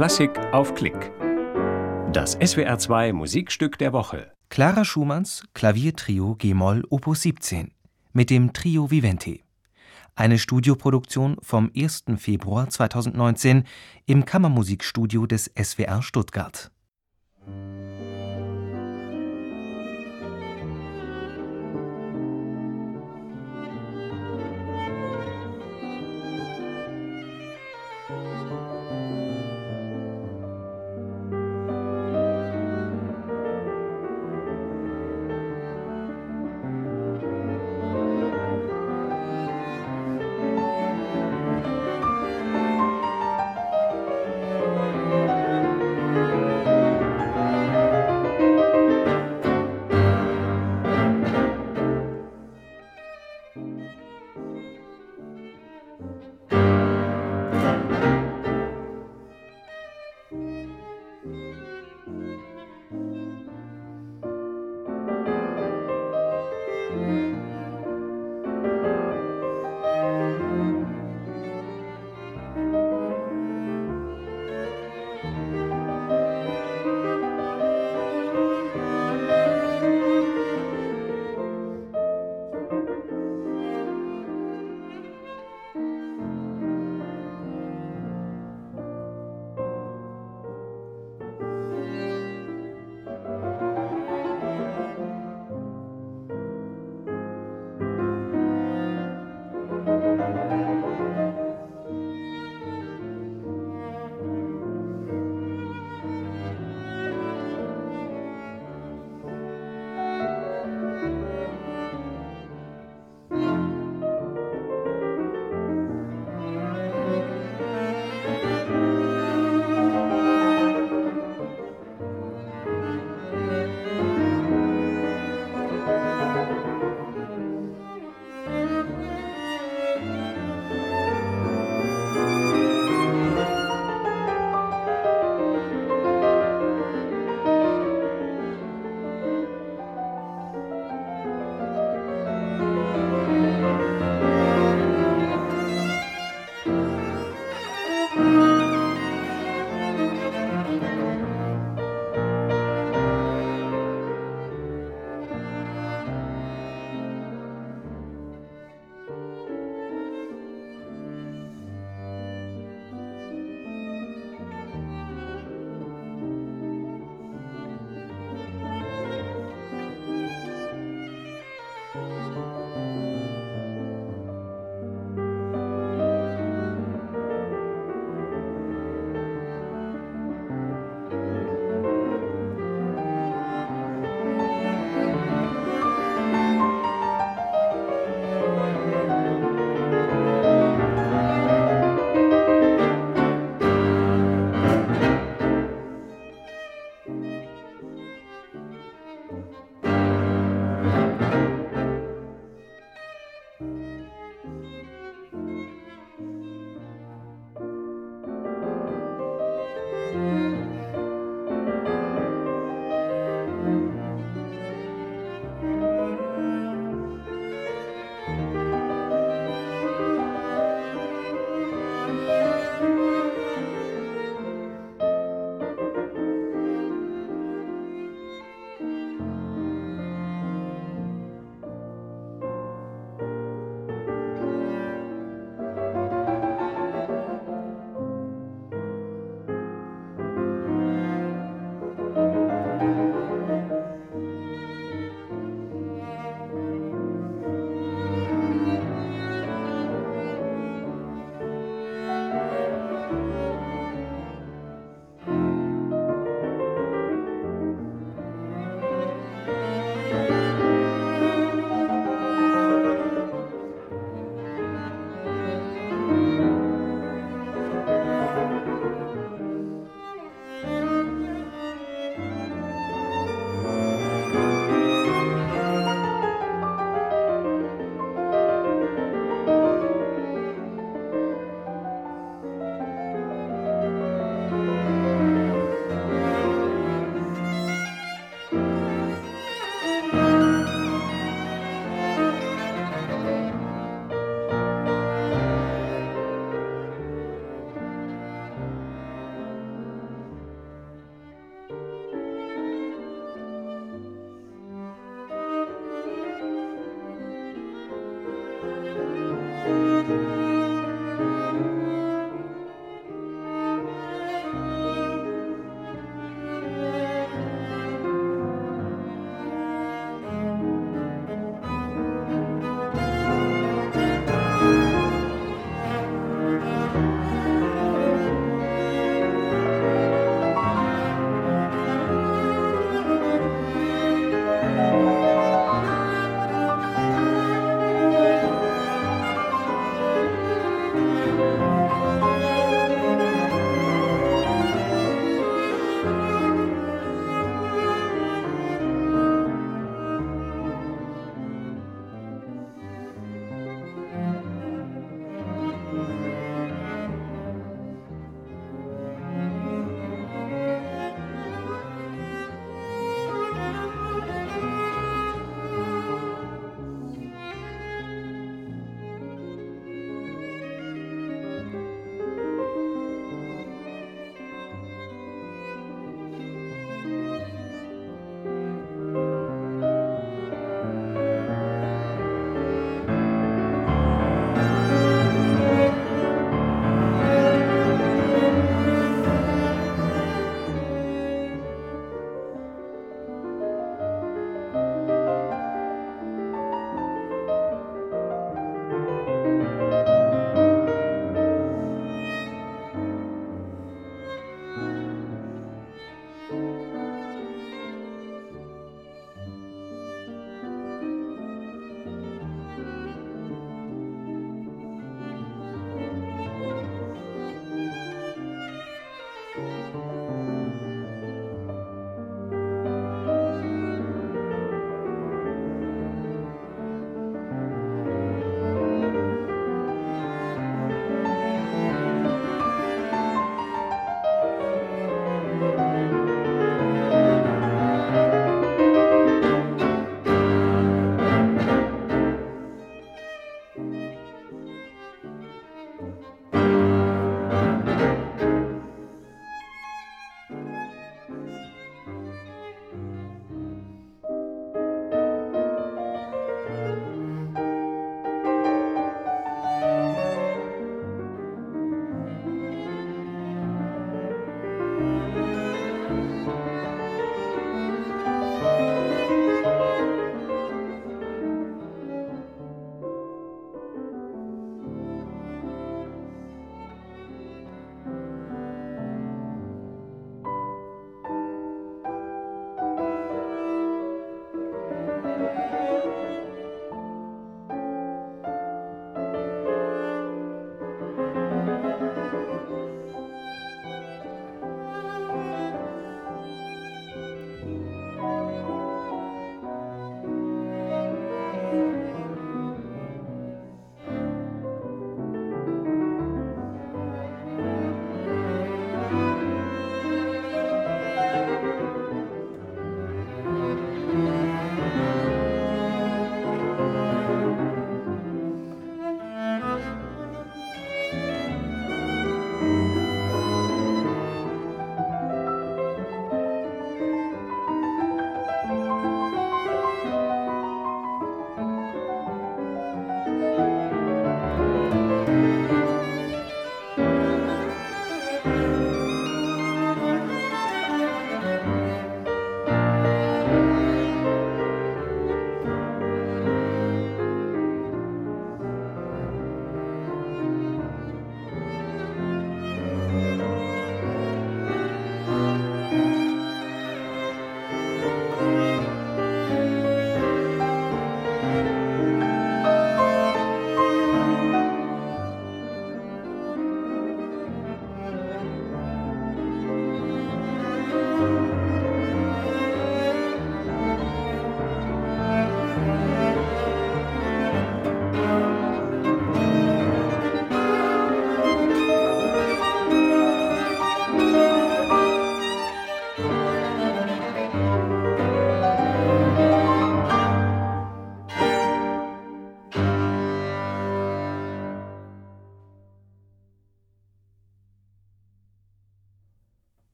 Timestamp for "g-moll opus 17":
6.36-7.74